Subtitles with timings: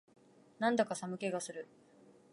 [0.57, 1.67] なんだか寒気がする